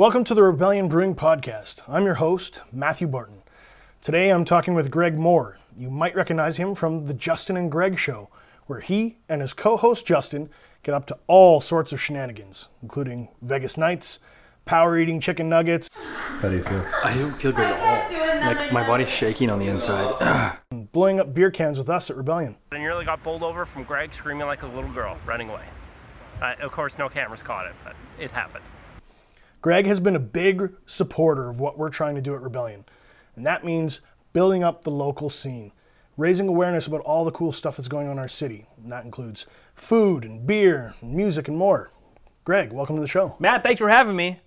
[0.00, 1.82] Welcome to the Rebellion Brewing Podcast.
[1.86, 3.42] I'm your host, Matthew Barton.
[4.00, 5.58] Today I'm talking with Greg Moore.
[5.76, 8.30] You might recognize him from the Justin and Greg show,
[8.66, 10.48] where he and his co host Justin
[10.82, 14.20] get up to all sorts of shenanigans, including Vegas nights,
[14.64, 16.86] power eating chicken nuggets, How do you feel?
[17.04, 18.54] I don't feel good at all.
[18.54, 20.56] Like my body's shaking on the inside.
[20.92, 22.56] blowing up beer cans with us at Rebellion.
[22.72, 25.66] I nearly got bowled over from Greg screaming like a little girl, running away.
[26.40, 28.64] Uh, of course, no cameras caught it, but it happened.
[29.62, 32.84] Greg has been a big supporter of what we're trying to do at Rebellion,
[33.36, 34.00] and that means
[34.32, 35.72] building up the local scene,
[36.16, 38.66] raising awareness about all the cool stuff that's going on in our city.
[38.82, 41.90] And that includes food and beer, and music, and more.
[42.44, 43.36] Greg, welcome to the show.
[43.38, 44.40] Matt, thanks for having me.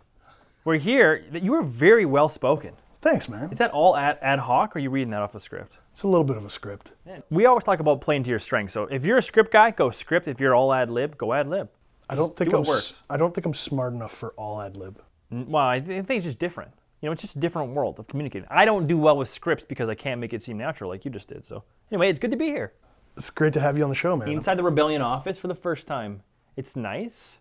[0.66, 1.24] We're here.
[1.32, 2.74] You were very well spoken.
[3.02, 3.52] Thanks, man.
[3.52, 5.78] Is that all ad, ad hoc, or are you reading that off a script?
[5.92, 6.92] It's a little bit of a script.
[7.30, 8.74] We always talk about playing to your strengths.
[8.74, 10.28] So if you're a script guy, go script.
[10.28, 11.70] If you're all ad lib, go ad lib.
[12.10, 12.62] I don't think do I'm.
[12.64, 12.92] what works.
[12.94, 15.02] s- I don't think I'm smart enough for all ad lib.
[15.48, 16.72] Well, I thi- I think it's just different.
[17.02, 18.48] You know, it's just a different world of communicating.
[18.50, 21.12] I don't do well with scripts because I can't make it seem natural like you
[21.12, 21.46] just did.
[21.46, 22.74] So anyway, it's good to be here
[23.18, 24.30] It's great to have you on the show, man.
[24.30, 26.22] inside the Rebellion office for the first time.
[26.56, 27.38] It's nice.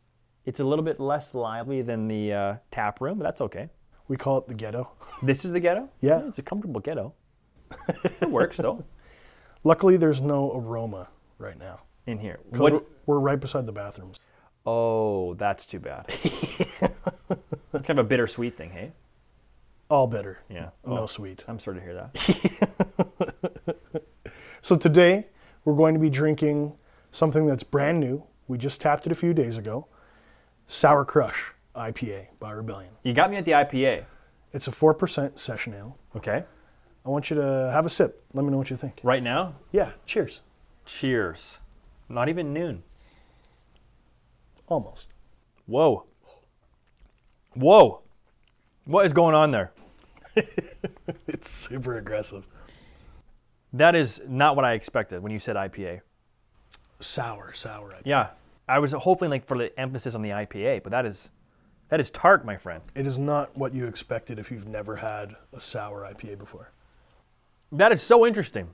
[0.47, 3.69] It's a little bit less lively than the uh, tap room, but that's okay.
[4.09, 4.91] We call it the ghetto.
[5.23, 5.89] This is the ghetto.
[6.01, 6.27] Yeah.
[6.27, 7.15] it's a comfortable ghetto.
[8.21, 8.85] it works though.
[9.65, 11.07] Luckily, there's no aroma
[11.39, 11.83] right now.
[12.09, 12.41] In here.
[12.51, 12.85] What?
[13.07, 14.19] We're right beside the bathrooms.
[14.67, 16.07] Oh, that's too bad.
[17.73, 18.93] it's kind of a bittersweet thing, hey?
[19.89, 20.39] All bitter.
[20.49, 20.71] Yeah.
[20.87, 21.45] No Oh, sweet.
[21.49, 23.77] I'm sorry to hear that.
[24.65, 25.27] So today
[25.65, 26.73] we're going to be drinking
[27.11, 28.23] something that's brand new.
[28.47, 29.89] We just tapped it a few days ago.
[30.69, 32.93] Sour Crush IPA by Rebellion.
[33.03, 34.05] You got me at the IPA.
[34.53, 35.99] It's a 4% session ale.
[36.17, 36.45] Okay.
[37.05, 38.23] I want you to have a sip.
[38.35, 39.01] Let me know what you think.
[39.03, 40.43] Right now, Yeah, cheers.
[40.87, 41.59] cheers.
[42.09, 42.85] Not even noon.
[44.69, 45.09] Almost.
[45.67, 46.05] Whoa.
[47.55, 48.01] Whoa.
[48.85, 49.73] What is going on there?
[51.27, 52.47] It's super aggressive.
[53.73, 56.01] That is not what I expected when you said IPA.
[57.01, 58.03] Sour, sour IPA.
[58.05, 58.29] Yeah.
[58.69, 61.29] I was hoping like for the emphasis on the IPA, but that is
[61.89, 62.83] that is tart, my friend.
[62.95, 66.71] It is not what you expected if you've never had a sour IPA before.
[67.71, 68.69] That is so interesting.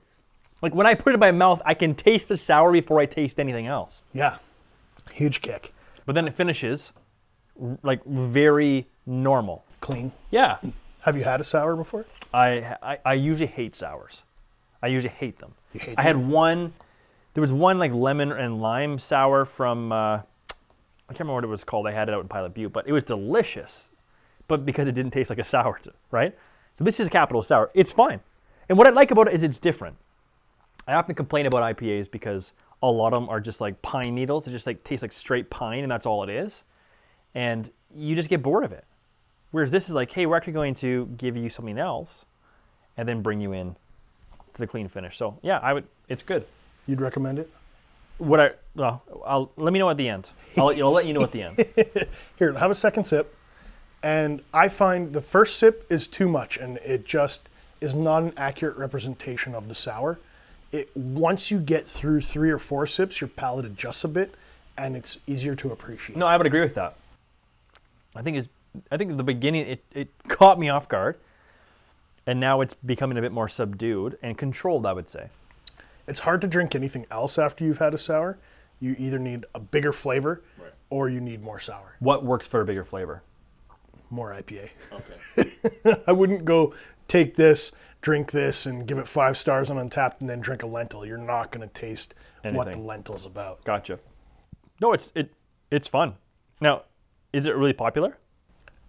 [0.61, 3.05] Like when I put it in my mouth, I can taste the sour before I
[3.05, 4.03] taste anything else.
[4.13, 4.37] Yeah,
[5.11, 5.73] huge kick.
[6.05, 6.91] But then it finishes
[7.83, 9.63] like very normal.
[9.81, 10.11] Clean.
[10.31, 10.57] Yeah.
[11.01, 12.05] Have you had a sour before?
[12.33, 14.23] I, I, I usually hate sours.
[14.81, 15.53] I usually hate them.
[15.73, 16.73] You hate I had one,
[17.33, 20.23] there was one like lemon and lime sour from, uh, I
[21.09, 21.87] can't remember what it was called.
[21.87, 23.89] I had it out in Pilot Butte, but it was delicious.
[24.47, 25.79] But because it didn't taste like a sour,
[26.11, 26.37] right?
[26.77, 27.71] So this is a capital sour.
[27.73, 28.19] It's fine.
[28.67, 29.97] And what I like about it is it's different.
[30.87, 34.47] I often complain about IPAs because a lot of them are just like pine needles.
[34.47, 36.53] It just like tastes like straight pine, and that's all it is.
[37.35, 38.85] And you just get bored of it.
[39.51, 42.25] Whereas this is like, hey, we're actually going to give you something else,
[42.97, 43.75] and then bring you in
[44.53, 45.17] to the clean finish.
[45.17, 45.85] So yeah, I would.
[46.07, 46.45] It's good.
[46.87, 47.49] You'd recommend it?
[48.19, 50.29] What I well, I'll let me know at the end.
[50.57, 51.65] I'll, let you- I'll let you know at the end.
[52.37, 53.35] Here, have a second sip.
[54.03, 57.49] And I find the first sip is too much and it just
[57.81, 60.19] is not an accurate representation of the sour.
[60.71, 64.35] It once you get through 3 or 4 sips, your palate adjusts a bit
[64.77, 66.17] and it's easier to appreciate.
[66.17, 66.95] No, I would agree with that.
[68.15, 68.49] I think it's.
[68.91, 71.17] I think at the beginning it, it caught me off guard,
[72.27, 74.85] and now it's becoming a bit more subdued and controlled.
[74.85, 75.29] I would say.
[76.07, 78.37] It's hard to drink anything else after you've had a sour.
[78.79, 80.71] You either need a bigger flavor right.
[80.89, 83.21] or you need more sour, What works for a bigger flavor?
[84.09, 84.69] more IPA.
[85.37, 85.53] Okay.
[86.07, 86.73] I wouldn't go
[87.07, 87.71] take this,
[88.01, 91.05] drink this, and give it five stars on Untappd, and then drink a lentil.
[91.05, 92.57] You're not going to taste Anything.
[92.57, 92.87] what the Anything.
[92.87, 93.63] lentil's about.
[93.65, 93.99] Gotcha.
[94.81, 95.31] No, it's it
[95.69, 96.15] it's fun.
[96.59, 96.83] Now,
[97.33, 98.17] is it really popular?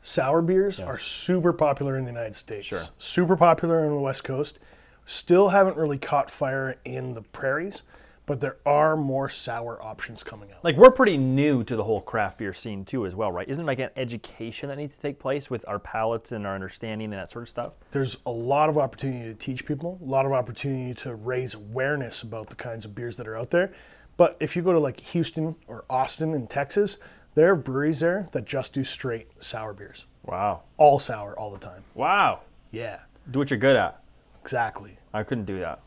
[0.02, 2.68] Sour beers are super popular in the United States.
[2.68, 2.84] Sure.
[2.98, 4.58] Super popular on the West Coast.
[5.04, 7.82] Still haven't really caught fire in the prairies,
[8.24, 10.64] but there are more sour options coming out.
[10.64, 13.46] Like we're pretty new to the whole craft beer scene too, as well, right?
[13.46, 16.54] Isn't it like an education that needs to take place with our palates and our
[16.54, 17.72] understanding and that sort of stuff?
[17.90, 22.22] There's a lot of opportunity to teach people, a lot of opportunity to raise awareness
[22.22, 23.72] about the kinds of beers that are out there.
[24.16, 26.98] But if you go to like Houston or Austin in Texas,
[27.34, 30.06] there are breweries there that just do straight sour beers.
[30.24, 30.62] Wow.
[30.76, 31.84] All sour all the time.
[31.94, 32.40] Wow.
[32.70, 33.00] Yeah,
[33.30, 34.00] Do what you're good at.
[34.42, 34.98] exactly.
[35.12, 35.80] I couldn't do that.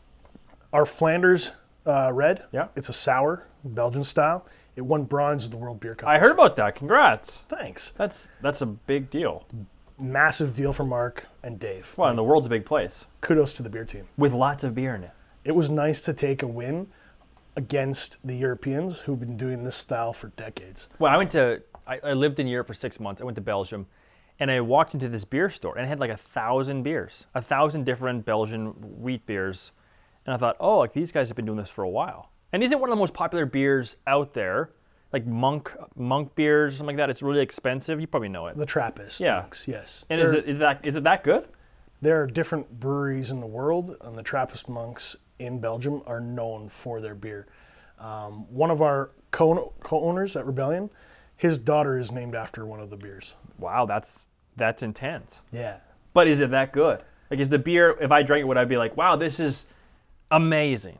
[0.72, 1.52] Our Flanders
[1.86, 2.68] uh, Red, Yeah.
[2.76, 4.46] it's a sour, Belgian style.
[4.76, 6.08] It won bronze at the World Beer Cup.
[6.08, 6.74] I heard about that.
[6.74, 7.42] Congrats.
[7.48, 7.92] Thanks.
[7.96, 9.46] That's that's a big deal.
[9.98, 11.92] Massive deal for Mark and Dave.
[11.96, 14.08] Well, and the world's a big place Kudos to the beer team.
[14.18, 15.12] with lots of beer in it.
[15.44, 16.88] It was nice to take a win
[17.56, 20.88] against the Europeans who've been doing this style for decades.
[20.98, 23.20] Well, I went to I, I lived in Europe for six months.
[23.20, 23.86] I went to Belgium,
[24.40, 27.42] And I walked into this beer store and it had like a thousand beers, a
[27.42, 28.68] thousand different Belgian
[29.02, 29.70] wheat beers.
[30.26, 32.30] And I thought, oh, like these guys have been doing this for a while.
[32.52, 34.70] And isn't one of the most popular beers out there,
[35.12, 37.10] like monk monk beers or something like that?
[37.10, 38.00] It's really expensive.
[38.00, 38.56] You probably know it.
[38.56, 39.40] The Trappist Yeah.
[39.40, 40.04] monks, yes.
[40.10, 41.46] And is it is that is it that good?
[42.00, 46.68] There are different breweries in the world, and the Trappist monks in Belgium are known
[46.68, 47.46] for their beer.
[47.98, 50.90] Um, one of our co- co-owners at Rebellion,
[51.36, 53.36] his daughter is named after one of the beers.
[53.58, 55.40] Wow, that's that's intense.
[55.52, 55.78] Yeah.
[56.12, 57.02] But is it that good?
[57.30, 57.96] Like, is the beer?
[58.00, 59.66] If I drank it, would I be like, wow, this is
[60.30, 60.98] amazing?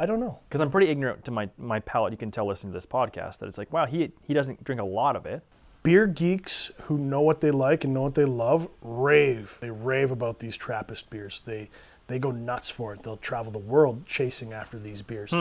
[0.00, 0.38] I don't know.
[0.48, 2.12] Because I'm pretty ignorant to my my palate.
[2.12, 4.80] You can tell listening to this podcast that it's like, wow, he he doesn't drink
[4.80, 5.42] a lot of it.
[5.82, 9.56] Beer geeks who know what they like and know what they love rave.
[9.60, 11.42] They rave about these Trappist beers.
[11.44, 11.70] They
[12.08, 13.02] they go nuts for it.
[13.02, 15.32] They'll travel the world chasing after these beers.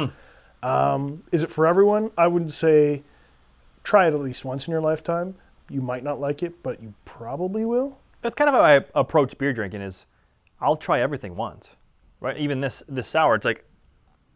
[0.61, 2.11] Um, is it for everyone?
[2.17, 3.03] I would say
[3.83, 5.35] try it at least once in your lifetime.
[5.69, 7.97] You might not like it, but you probably will.
[8.21, 9.81] That's kind of how I approach beer drinking.
[9.81, 10.05] Is
[10.59, 11.69] I'll try everything once,
[12.19, 12.37] right?
[12.37, 13.35] Even this this sour.
[13.35, 13.65] It's like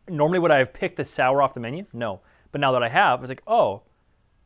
[0.07, 1.85] normally would I have picked the sour off the menu?
[1.93, 3.81] No, but now that I have, it's like, oh,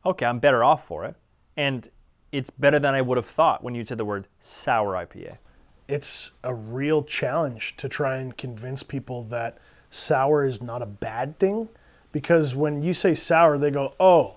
[0.06, 1.16] okay, I'm better off for it,
[1.56, 1.90] and
[2.32, 5.38] it's better than I would have thought when you said the word sour IPA.
[5.88, 9.58] It's a real challenge to try and convince people that
[9.92, 11.70] sour is not a bad thing
[12.12, 14.36] because when you say sour, they go, "Oh,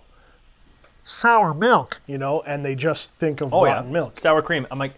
[1.04, 4.20] sour milk," you know, and they just think of Oh rotten yeah, milk.
[4.20, 4.66] sour cream.
[4.70, 4.94] I'm like,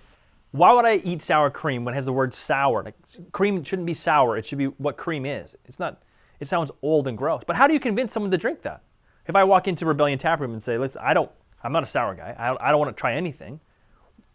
[0.53, 2.83] why would I eat sour cream when it has the word sour?
[2.83, 2.97] Like,
[3.33, 4.37] cream shouldn't be sour.
[4.37, 5.57] It should be what cream is.
[5.67, 6.03] It's not.
[6.41, 7.43] It sounds old and gross.
[7.47, 8.81] But how do you convince someone to drink that?
[9.27, 11.31] If I walk into Rebellion Tap Room and say, "Listen, I don't.
[11.63, 12.35] I'm not a sour guy.
[12.37, 13.61] I don't, I don't want to try anything."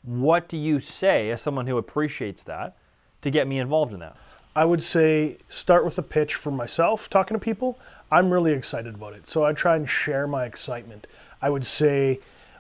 [0.06, 2.76] What do you say as someone who appreciates that
[3.22, 4.16] to get me involved in that?
[4.56, 7.78] I would say start with a pitch for myself talking to people.
[8.12, 9.28] I'm really excited about it.
[9.28, 11.08] So I try and share my excitement.
[11.42, 12.20] I would say,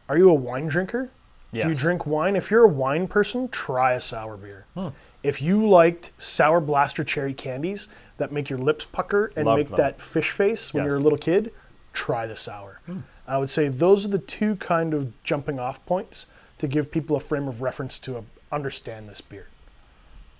[0.09, 1.09] are you a wine drinker?
[1.53, 2.35] Do you drink wine?
[2.35, 4.65] If you're a wine person, try a sour beer.
[4.73, 4.89] Hmm.
[5.23, 7.87] If you liked sour blaster cherry candies
[8.17, 9.77] that make your lips pucker and Love make them.
[9.77, 10.89] that fish face when Yes.
[10.89, 11.53] you're a little kid,
[11.93, 12.81] try the sour.
[12.87, 12.99] Hmm.
[13.25, 16.25] I would say those are the two kind of jumping off points
[16.57, 18.21] to give people a frame of reference to uh,
[18.51, 19.47] understand this beer.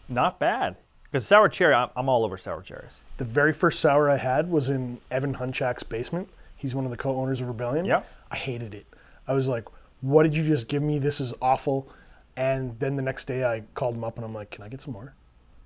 [0.07, 0.75] Not bad.
[1.11, 2.99] Because sour cherry, I'm, all over sour cherries.
[3.17, 6.29] The very first sour I had was in Evan Hunchak's basement.
[6.55, 7.85] He's one of the co-owners of Rebellion.
[7.85, 8.03] Yeah.
[8.29, 8.85] I hated it.
[9.27, 9.65] I was like,
[10.01, 10.99] "What did you just give me?
[10.99, 11.87] This is awful."
[12.35, 14.81] And then the next day, I called him up and I'm like, "Can I get
[14.81, 15.13] some more?"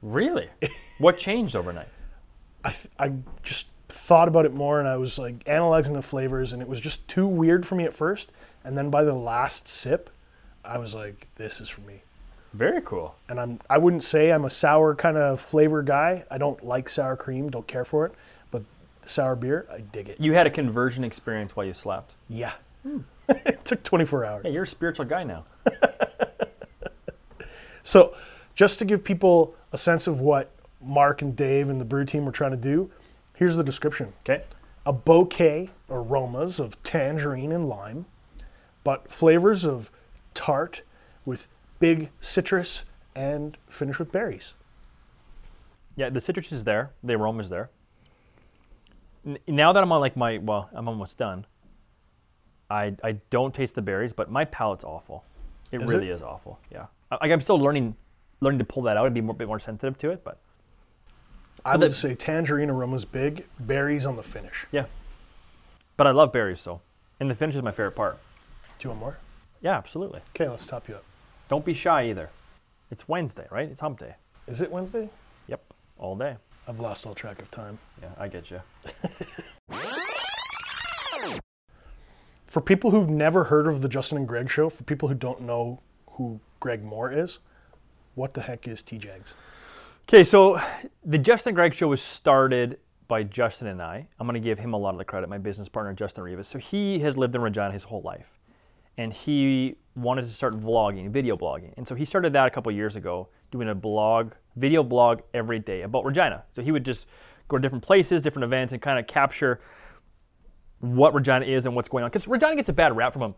[0.02, 0.50] Really?
[1.00, 1.88] what changed overnight?
[2.64, 3.14] I th- I
[3.44, 6.80] just thought about it more and I was like analyzing the flavors and it was
[6.80, 8.32] just too weird for me at first.
[8.64, 10.10] And then by the last sip,
[10.64, 12.02] I was like, "This is for me."
[12.54, 13.16] Very cool.
[13.28, 16.24] And I'm I wouldn't say I'm a sour kind of flavor guy.
[16.32, 18.14] I don't like sour cream, don't care for it.
[18.52, 18.64] But
[19.06, 20.20] sour beer, I dig it.
[20.20, 22.14] You had a conversion experience while you slept.
[22.28, 22.54] Yeah.
[22.84, 23.00] Hmm.
[23.30, 24.46] it took 24 hours.
[24.46, 25.46] Hey, you're a spiritual guy now.
[27.84, 28.14] So,
[28.54, 32.26] just to give people a sense of what Mark and Dave and the brew team
[32.26, 32.92] were trying to do,
[33.36, 34.44] here's the description Okay.
[34.86, 38.06] a bouquet aromas of tangerine and lime,
[38.84, 39.90] but flavors of
[40.34, 40.82] tart
[41.26, 41.48] with
[41.80, 42.84] big citrus
[43.16, 44.54] and finish with berries.
[45.96, 46.92] Yeah, the citrus is there.
[47.04, 47.70] The aroma is there.
[49.26, 51.46] N- now that I'm on like my well, I'm almost done.
[52.70, 55.24] I I don't taste the berries, but my palate's awful.
[55.72, 56.14] It Is really it?
[56.14, 56.60] is awful.
[56.72, 56.86] Yeah.
[57.12, 57.96] I, like I'm still learning
[58.42, 60.40] learning to pull that out and be more, bit more sensitive to it, but
[61.66, 64.66] I But would the- say tangerine aromas big, berries on the finish.
[64.72, 64.86] yeah.
[65.98, 66.80] But I love berries so,
[67.20, 68.18] and the finish is my favorite part.
[68.80, 69.18] Do you want more?
[69.62, 70.22] Yeah, absolutely.
[70.36, 71.04] Okay, let's top you up.
[71.50, 72.30] Don't be shy either.
[72.92, 73.70] It's Wednesday, right?
[73.70, 74.16] It's hump day.
[74.48, 75.10] Is it Wednesday?
[75.48, 75.62] Yep,
[75.98, 76.38] all day.
[76.68, 77.78] I've lost all track of time.
[78.02, 78.62] Yeah, I get you.
[82.48, 85.42] For people who've never heard of the Justin and Greg show, for people who don't
[85.42, 85.82] know
[86.14, 87.38] who Greg Moore is,
[88.16, 89.34] what the heck is TJags?
[90.08, 90.60] Okay, so
[91.06, 94.08] the Justin and Greg show was started by Justin and I.
[94.20, 96.48] I'm going to give him a lot of the credit, my business partner, Justin Rivas.
[96.48, 98.39] So he has lived in Regina his whole life.
[99.00, 101.74] And he wanted to start vlogging, video blogging.
[101.78, 105.58] And so he started that a couple years ago, doing a blog, video blog every
[105.58, 106.44] day about Regina.
[106.52, 107.08] So he would just
[107.48, 109.62] go to different places, different events, and kind of capture
[110.80, 112.10] what Regina is and what's going on.
[112.10, 113.34] Because Regina gets a bad rap from a,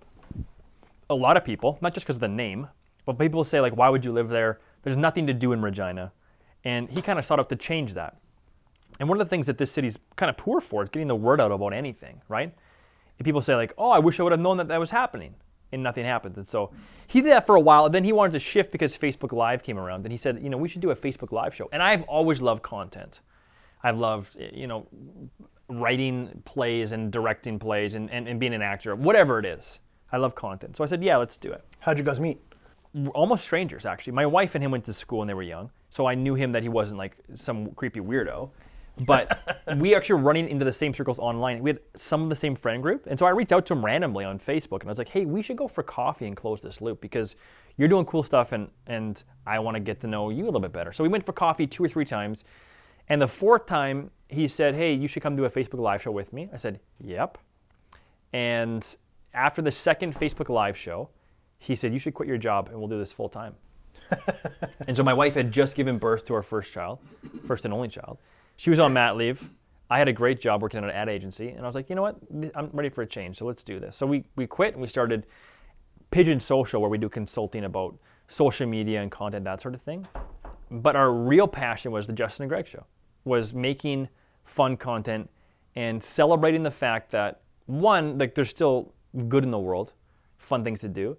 [1.12, 2.68] a lot of people, not just because of the name,
[3.06, 4.62] but people say, like, why would you live there?
[4.82, 6.12] There's nothing to do in Regina.
[6.63, 8.18] And he kind of sought out to change that.
[9.00, 11.15] And one of the things that this city's kind of poor for is getting the
[11.15, 12.51] word out about anything, right?
[13.20, 15.36] And people say, like, oh, I wish I would have known that that was happening.
[15.72, 16.38] And nothing happened.
[16.38, 16.72] And so
[17.08, 17.86] he did that for a while.
[17.86, 20.06] And then he wanted to shift because Facebook Live came around.
[20.06, 21.70] And he said, you know, we should do a Facebook Live show.
[21.72, 23.22] And I've always loved content.
[23.84, 24.88] I've loved, you know,
[25.70, 29.80] writing plays and directing plays and, and, and being an actor, whatever it is.
[30.12, 30.75] I love content.
[30.75, 31.63] So I said, yeah, let's do it.
[31.80, 32.42] How'd you guys meet?
[33.13, 34.13] Almost strangers, actually.
[34.13, 36.51] My wife and him went to school when they were young, so I knew him
[36.51, 38.50] that he wasn't like some creepy weirdo.
[39.00, 41.64] But we actually were running into the same circles online.
[41.64, 43.84] We had some of the same friend group, and so I reached out to him
[43.84, 46.62] randomly on Facebook, and I was like, "Hey, we should go for coffee and close
[46.62, 47.36] this loop because
[47.78, 50.60] you're doing cool stuff, and and I want to get to know you a little
[50.60, 52.44] bit better." So we went for coffee two or three times,
[53.10, 56.12] and the fourth time he said, "Hey, you should come do a Facebook Live show
[56.12, 57.38] with me." I said, "Yep."
[58.34, 58.86] And
[59.34, 61.10] after the second Facebook Live show,
[61.58, 63.56] he said, You should quit your job and we'll do this full time.
[64.88, 67.00] and so my wife had just given birth to our first child,
[67.48, 68.18] first and only child.
[68.62, 69.50] She was on mat leave.
[69.89, 71.96] I had a great job working at an ad agency, and I was like, you
[71.96, 72.18] know what?
[72.53, 73.98] I'm ready for a change, so let's do this.
[73.98, 75.25] So we, we quit and we started
[76.12, 80.08] Pigeon Social, where we do consulting about social media and content, that sort of thing.
[80.70, 82.86] But our real passion was the Justin and Greg show,
[83.25, 84.10] was making
[84.46, 85.27] fun content
[85.75, 88.94] and celebrating the fact that one, like there's still
[89.27, 89.94] good in the world,
[90.38, 91.18] fun things to do,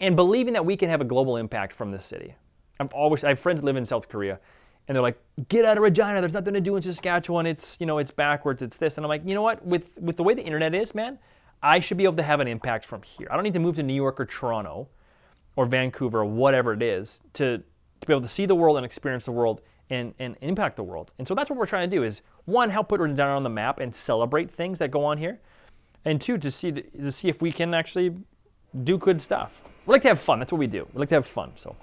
[0.00, 2.34] and believing that we can have a global impact from this city.
[2.80, 4.40] I'm always I have friends that live in South Korea,
[4.86, 6.20] and they're like, "Get out of Regina.
[6.20, 7.46] There's nothing to do in Saskatchewan.
[7.46, 8.62] It's you know it's backwards.
[8.62, 9.64] It's this." And I'm like, you know what?
[9.64, 11.18] With with the way the internet is, man,
[11.62, 13.28] I should be able to have an impact from here.
[13.30, 14.88] I don't need to move to New York or Toronto,
[15.56, 18.84] or Vancouver or whatever it is to to be able to see the world and
[18.84, 21.12] experience the world and, and impact the world.
[21.18, 23.50] And so that's what we're trying to do is one, help put Regina on the
[23.50, 25.40] map and celebrate things that go on here
[26.04, 28.14] and two to see to see if we can actually
[28.82, 29.62] do good stuff.
[29.86, 30.38] We like to have fun.
[30.38, 30.86] That's what we do.
[30.92, 31.52] We like to have fun.
[31.56, 31.76] So,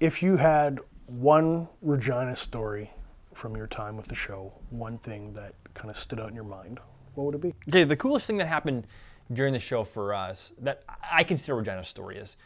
[0.00, 2.90] if you had one Regina story
[3.34, 6.44] from your time with the show, one thing that kind of stood out in your
[6.44, 6.78] mind,
[7.14, 7.54] what would it be?
[7.68, 8.86] Okay, the coolest thing that happened
[9.32, 12.36] during the show for us that I consider Regina's story is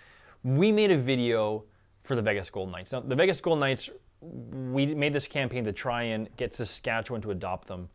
[0.45, 1.65] we made a video
[2.05, 2.93] for the Vegas Golden Knights.
[2.93, 7.31] Now, the Vegas Golden Knights, we made this campaign to try and get Saskatchewan to
[7.33, 7.89] adopt them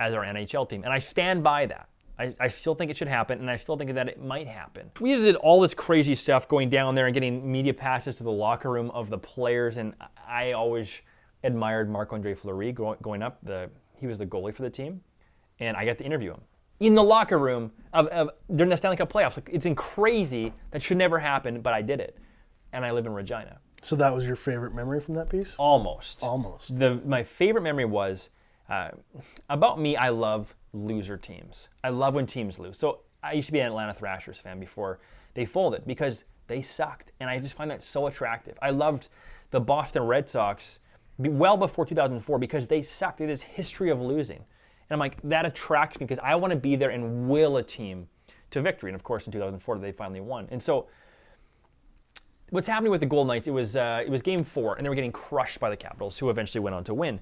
[0.00, 1.88] as our NHL team, and I stand by that.
[2.18, 4.90] I, I, still think it should happen, and I still think that it might happen.
[5.00, 8.32] We did all this crazy stuff going down there and getting media passes to the
[8.32, 9.94] locker room of the players, and
[10.26, 11.00] I always
[11.44, 13.38] admired Marc-Andre Fleury going up.
[13.44, 15.00] The, he was the goalie for the team,
[15.60, 16.40] and I got to interview him
[16.80, 19.36] in the locker room of, of, during the Stanley Cup playoffs.
[19.36, 20.52] Like, it's crazy.
[20.70, 22.18] That should never happen, but I did it,
[22.72, 23.58] and I live in Regina.
[23.82, 25.54] So that was your favorite memory from that piece?
[25.56, 26.22] Almost.
[26.22, 26.78] Almost.
[26.78, 28.30] The, my favorite memory was
[28.68, 28.90] uh,
[29.48, 29.96] about me.
[29.96, 31.68] I love loser teams.
[31.82, 32.78] I love when teams lose.
[32.78, 35.00] So I used to be an Atlanta Thrashers fan before
[35.34, 37.12] they folded because they sucked.
[37.20, 38.58] And I just find that so attractive.
[38.62, 39.08] I loved
[39.50, 40.80] the Boston Red Sox
[41.18, 43.20] well before 2004 because they sucked.
[43.20, 44.38] It is history of losing.
[44.38, 47.62] And I'm like, that attracts me because I want to be there and will a
[47.62, 48.08] team
[48.50, 48.90] to victory.
[48.90, 50.48] And of course, in 2004, they finally won.
[50.50, 50.88] And so
[52.50, 54.88] what's happening with the Golden Knights, it was, uh, it was game four, and they
[54.88, 57.20] were getting crushed by the Capitals, who eventually went on to win.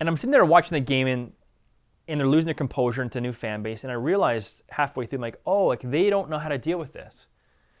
[0.00, 1.32] And I'm sitting there watching the game, and
[2.08, 3.84] and they're losing their composure into a new fan base.
[3.84, 6.78] And I realized halfway through, I'm like, oh, like they don't know how to deal
[6.78, 7.28] with this,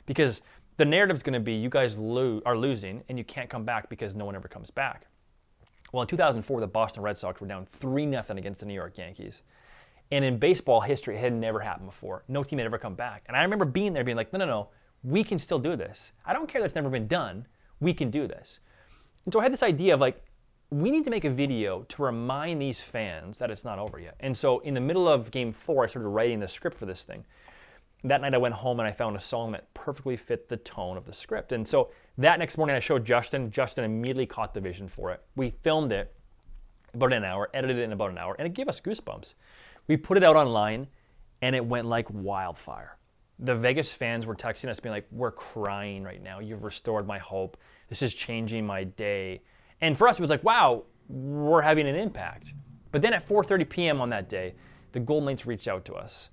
[0.06, 0.42] because
[0.76, 3.90] the narrative's going to be you guys lo- are losing and you can't come back
[3.90, 5.06] because no one ever comes back.
[5.92, 8.96] Well, in 2004, the Boston Red Sox were down three nothing against the New York
[8.96, 9.42] Yankees.
[10.12, 12.24] And in baseball history, it had never happened before.
[12.28, 13.24] No team had ever come back.
[13.28, 14.68] And I remember being there being like, no, no, no,
[15.02, 16.12] we can still do this.
[16.24, 17.46] I don't care that it's never been done.
[17.80, 18.60] We can do this.
[19.24, 20.22] And so I had this idea of like,
[20.70, 24.14] we need to make a video to remind these fans that it's not over yet.
[24.20, 27.02] And so in the middle of game four, I started writing the script for this
[27.02, 27.24] thing.
[28.04, 30.96] That night I went home and I found a song that perfectly fit the tone
[30.96, 31.52] of the script.
[31.52, 33.50] And so that next morning I showed Justin.
[33.50, 35.22] Justin immediately caught the vision for it.
[35.36, 36.14] We filmed it
[36.94, 39.34] about an hour, edited it in about an hour, and it gave us goosebumps.
[39.88, 40.86] We put it out online
[41.42, 42.96] and it went like wildfire.
[43.40, 46.38] The Vegas fans were texting us being like, we're crying right now.
[46.38, 47.56] You've restored my hope.
[47.88, 49.42] This is changing my day
[49.80, 52.54] and for us, it was like, wow, we're having an impact.
[52.92, 54.00] But then at 4:30 p.m.
[54.00, 54.54] on that day,
[54.92, 56.30] the Golden Knights reached out to us.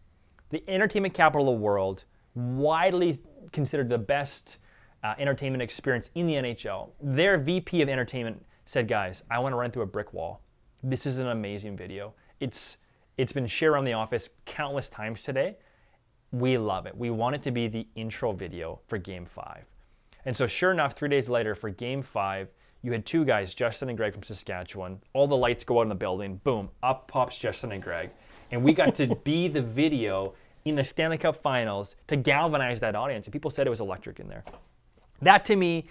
[0.50, 3.20] The entertainment capital of the world, widely
[3.52, 4.58] considered the best
[5.04, 6.90] uh, entertainment experience in the NHL.
[7.02, 10.42] Their VP of entertainment said, "Guys, I want to run through a brick wall.
[10.84, 12.14] This is an amazing video.
[12.40, 12.78] It's
[13.18, 15.58] it's been shared around the office countless times today.
[16.32, 16.96] We love it.
[16.96, 19.66] We want it to be the intro video for Game Five.
[20.26, 22.50] And so, sure enough, three days later for Game Five,
[22.82, 25.00] you had two guys, Justin and Greg from Saskatchewan.
[25.14, 26.40] All the lights go out in the building.
[26.44, 28.10] Boom, up pops Justin and Greg.
[28.52, 30.34] And we got to be the video
[30.66, 33.26] in the Stanley Cup finals to galvanize that audience.
[33.26, 34.44] And people said it was electric in there.
[35.22, 35.88] That to me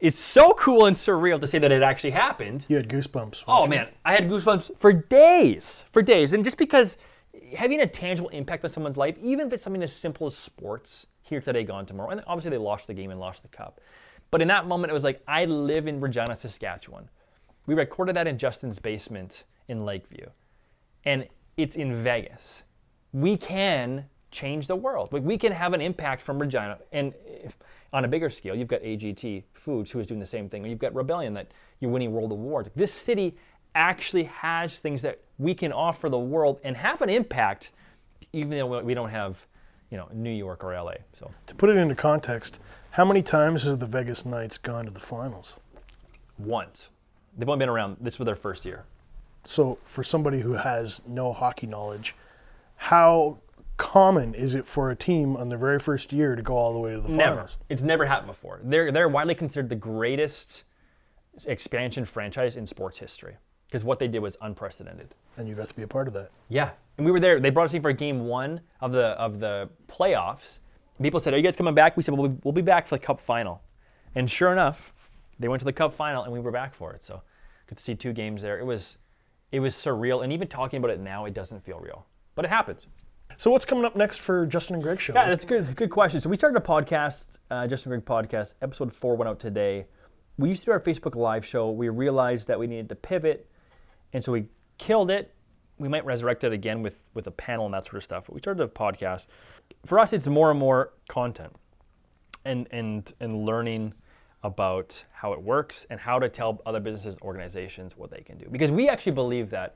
[0.00, 2.66] is so cool and surreal to say that it actually happened.
[2.68, 3.44] You had goosebumps.
[3.46, 3.88] Oh, man.
[4.04, 5.82] I had goosebumps for days.
[5.92, 6.32] For days.
[6.32, 6.96] And just because
[7.56, 11.06] having a tangible impact on someone's life, even if it's something as simple as sports,
[11.22, 12.10] here today, gone tomorrow.
[12.10, 13.80] And obviously, they lost the game and lost the cup.
[14.32, 17.08] But in that moment, it was like, I live in Regina, Saskatchewan.
[17.66, 20.26] We recorded that in Justin's basement in Lakeview.
[21.04, 22.64] And it's in Vegas.
[23.12, 25.12] We can change the world.
[25.12, 27.12] Like we can have an impact from Regina, and
[27.92, 30.64] on a bigger scale, you've got AGT Foods who is doing the same thing.
[30.64, 32.70] You've got Rebellion that you're winning world awards.
[32.74, 33.36] This city
[33.74, 37.72] actually has things that we can offer the world and have an impact,
[38.32, 39.46] even though we don't have,
[39.92, 40.94] you know, New York or LA.
[41.12, 42.58] So To put it into context,
[42.92, 45.60] how many times have the Vegas Knights gone to the finals?
[46.38, 46.88] once,
[47.36, 47.98] they've only been around.
[48.00, 48.84] This was their first year.
[49.44, 52.16] So, for somebody who has no hockey knowledge,
[52.76, 53.38] how
[53.76, 56.78] common is it for a team on their very first year to go all the
[56.78, 57.18] way to the finals?
[57.18, 57.48] Never.
[57.68, 58.60] It's never happened before.
[58.64, 60.64] They're they're widely considered the greatest
[61.46, 65.14] expansion franchise in sports history because what they did was unprecedented.
[65.36, 66.30] And you got to be a part of that.
[66.48, 67.40] Yeah, and we were there.
[67.40, 70.58] They brought us in for game one of the of the playoffs.
[71.00, 72.96] People said, "Are you guys coming back?" We said, "We'll be, we'll be back for
[72.96, 73.62] the Cup final,"
[74.14, 74.92] and sure enough,
[75.38, 77.02] they went to the Cup final, and we were back for it.
[77.02, 77.22] So,
[77.66, 78.58] good to see two games there.
[78.58, 78.98] It was
[79.50, 82.48] it was surreal, and even talking about it now, it doesn't feel real, but it
[82.48, 82.86] happens.
[83.36, 85.12] So, what's coming up next for Justin and Greg show?
[85.14, 85.74] Yeah, that's good.
[85.74, 86.20] Good question.
[86.20, 88.54] So we started a podcast, uh, Justin Greg podcast.
[88.62, 89.86] Episode four went out today.
[90.38, 91.70] We used to do our Facebook Live show.
[91.70, 93.48] We realized that we needed to pivot,
[94.12, 94.46] and so we
[94.78, 95.34] killed it.
[95.82, 98.26] We might resurrect it again with with a panel and that sort of stuff.
[98.26, 99.26] But we started a podcast.
[99.84, 101.52] For us, it's more and more content,
[102.44, 103.92] and and and learning
[104.44, 108.46] about how it works and how to tell other businesses organizations what they can do.
[108.50, 109.74] Because we actually believe that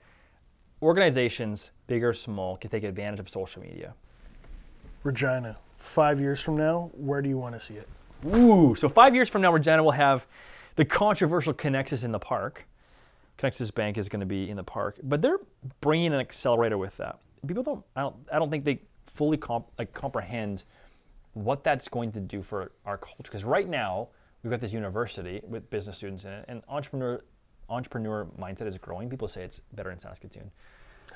[0.80, 3.92] organizations, big or small, can take advantage of social media.
[5.02, 7.88] Regina, five years from now, where do you want to see it?
[8.34, 10.26] Ooh, so five years from now, Regina will have
[10.76, 12.64] the controversial Conexus in the park.
[13.38, 15.40] Conexus Bank is going to be in the park, but they're
[15.80, 17.18] bringing an accelerator with that.
[17.46, 20.64] People don't, I don't, I don't think they fully comp, like comprehend
[21.34, 23.22] what that's going to do for our culture.
[23.24, 24.08] Because right now,
[24.42, 27.20] we've got this university with business students in it, and entrepreneur,
[27.68, 29.10] entrepreneur mindset is growing.
[29.10, 30.50] People say it's better in Saskatoon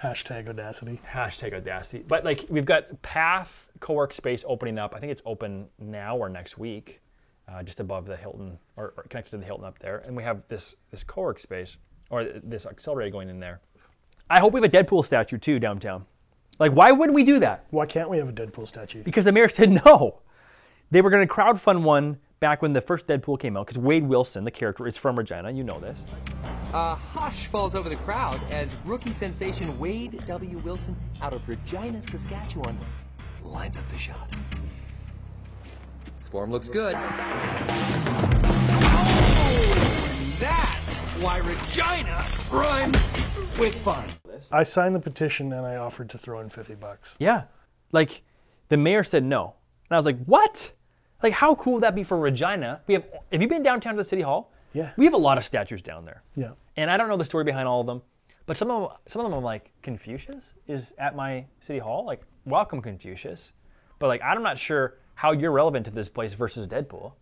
[0.03, 0.99] Hashtag audacity.
[1.07, 2.03] hashtag audacity.
[2.07, 4.95] But like we've got Path co-work space opening up.
[4.95, 7.03] I think it's open now or next week,
[7.49, 9.99] uh, just above the Hilton or, or connected to the Hilton up there.
[9.99, 11.77] And we have this this co-work space
[12.11, 13.61] or this accelerator going in there.
[14.29, 16.05] I hope we have a Deadpool statue too downtown.
[16.59, 17.65] Like why wouldn't we do that?
[17.71, 19.03] Why can't we have a Deadpool statue?
[19.03, 20.21] Because the mayor said no.
[20.91, 23.67] They were going to crowdfund one back when the first Deadpool came out.
[23.67, 25.51] Because Wade Wilson, the character, is from Regina.
[25.51, 26.01] You know this.
[26.73, 30.59] A hush falls over the crowd as rookie sensation Wade W.
[30.59, 32.79] Wilson out of Regina, Saskatchewan
[33.45, 34.29] lines up the shot.
[36.17, 36.97] His form looks good.
[41.21, 42.97] That's why Regina runs
[43.59, 44.09] with fun.
[44.51, 47.15] I signed the petition and I offered to throw in 50 bucks.
[47.19, 47.43] Yeah.
[47.93, 48.23] Like
[48.71, 49.55] the mayor said no.
[49.91, 50.73] And I was like, what?
[51.23, 52.81] Like how cool would that be for Regina?
[52.87, 54.51] We have have you been downtown to the city hall?
[54.73, 54.93] Yeah.
[54.97, 56.23] We have a lot of statues down there.
[56.37, 56.53] Yeah.
[56.79, 58.01] And I don't know the story behind all of them,
[58.47, 62.07] but some of them, some of them I'm like, Confucius is at my city hall?
[62.07, 63.53] Like, welcome Confucius.
[63.99, 67.13] But like I'm not sure how you're relevant to this place versus Deadpool.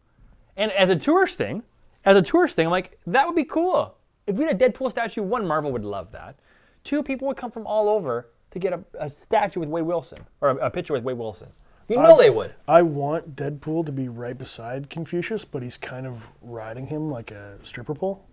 [0.57, 1.65] And as a tourist thing,
[2.05, 3.97] as a tourist thing, I'm like, that would be cool.
[4.27, 6.37] If we had a Deadpool statue, one, Marvel would love that.
[6.85, 10.19] Two, people would come from all over to get a, a statue with Wade Wilson
[10.41, 11.49] or a, a picture with Wade Wilson.
[11.89, 12.55] You know they would.
[12.67, 17.31] I want Deadpool to be right beside Confucius, but he's kind of riding him like
[17.31, 18.27] a stripper pole.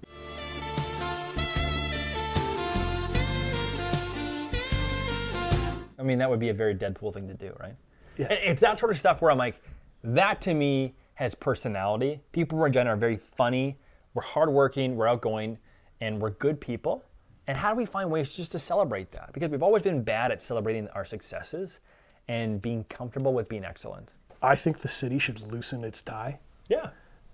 [5.97, 7.75] I mean, that would be a very Deadpool thing to do, right?
[8.17, 8.27] Yeah.
[8.29, 9.61] It's that sort of stuff where I'm like,
[10.03, 12.21] that to me has personality.
[12.31, 13.77] People in Regina are very funny.
[14.13, 15.57] We're hardworking, we're outgoing,
[16.01, 17.03] and we're good people.
[17.47, 19.31] And how do we find ways just to celebrate that?
[19.33, 21.79] Because we've always been bad at celebrating our successes
[22.27, 24.13] and being comfortable with being excellent.
[24.41, 26.39] I think the city should loosen its tie.
[26.69, 26.89] Yeah.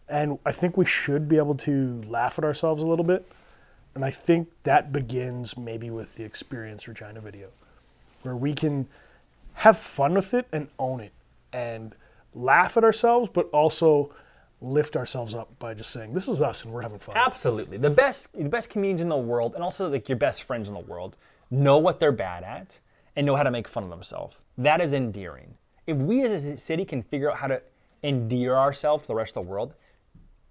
[0.10, 3.32] And I think we should be able to laugh at ourselves a little bit.
[3.96, 7.50] And I think that begins maybe with the Experience Regina video,
[8.22, 8.88] where we can
[9.54, 11.14] have fun with it and own it
[11.54, 11.96] and
[12.34, 14.14] laugh at ourselves, but also
[14.62, 17.18] lift ourselves up by just saying, this is us and we're having fun.
[17.18, 17.78] Absolutely.
[17.78, 20.74] The best the best comedians in the world and also like your best friends in
[20.74, 21.18] the world
[21.50, 22.80] know what they're bad at
[23.16, 24.38] and know how to make fun of themselves.
[24.58, 25.56] That is endearing.
[25.88, 27.62] If we as a city can figure out how to
[28.04, 29.74] endear ourselves to the rest of the world,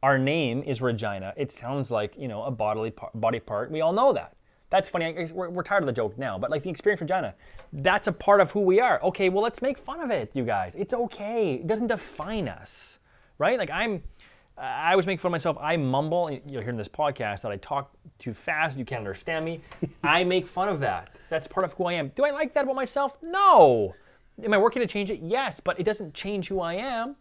[0.03, 1.33] our name is Regina.
[1.37, 3.71] It sounds like, you know, a bodily par- body part.
[3.71, 4.35] We all know that.
[4.71, 5.07] That's funny.
[5.07, 7.35] I we're, we're tired of the joke now, but like the experience Regina,
[7.73, 9.03] that's a part of who we are.
[9.03, 10.75] Okay, well, let's make fun of it, you guys.
[10.77, 11.55] It's okay.
[11.55, 12.99] It doesn't define us,
[13.39, 13.59] right?
[13.59, 14.03] Like I'm,
[14.57, 15.57] I always make fun of myself.
[15.61, 16.31] I mumble.
[16.47, 18.79] You'll hear in this podcast that I talk too fast.
[18.79, 19.61] You can't understand me.
[20.05, 21.17] I make fun of that.
[21.31, 22.09] That's part of who I am.
[22.15, 23.19] Do I like that about myself?
[23.23, 23.95] No.
[24.43, 25.21] Am I working to change it?
[25.21, 27.17] Yes, but it doesn't change who I am.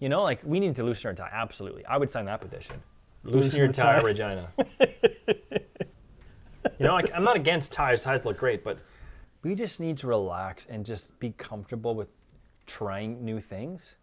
[0.00, 1.30] You know, like we need to loosen our tie.
[1.32, 1.86] Absolutely.
[1.86, 2.74] I would sign that petition.
[3.22, 4.00] Loosen, Loosen your tie, tie.
[4.00, 4.52] Regina.
[6.82, 8.02] you know, like, I'm not against ties.
[8.02, 8.78] Ties look great, but
[9.42, 12.10] we just need to relax and just be comfortable with
[12.66, 13.96] trying new things,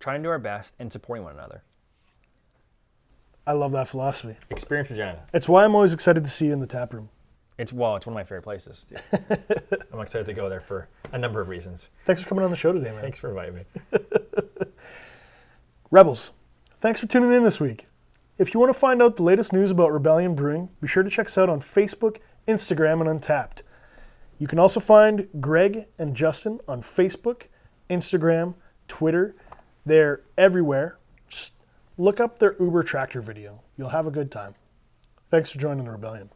[0.00, 1.62] trying to do our best, and supporting one another.
[3.46, 4.36] I love that philosophy.
[4.50, 5.22] Experience Regina.
[5.32, 7.08] It's why I'm always excited to see you in the tap room.
[7.58, 8.84] It's well, it's one of my favorite places.
[9.92, 11.88] I'm excited to go there for a number of reasons.
[12.04, 13.00] Thanks for coming on the show today, man.
[13.00, 13.62] Thanks for inviting me.
[15.90, 16.32] Rebels,
[16.82, 17.85] thanks for tuning in this week.
[18.38, 21.08] If you want to find out the latest news about Rebellion Brewing, be sure to
[21.08, 23.62] check us out on Facebook, Instagram, and Untappd.
[24.38, 27.44] You can also find Greg and Justin on Facebook,
[27.88, 28.54] Instagram,
[28.88, 29.34] Twitter.
[29.86, 30.98] They're everywhere.
[31.30, 31.52] Just
[31.96, 33.62] look up their Uber tractor video.
[33.78, 34.54] You'll have a good time.
[35.30, 36.28] Thanks for joining the Rebellion.